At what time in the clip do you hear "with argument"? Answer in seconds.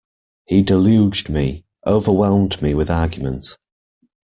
2.73-3.55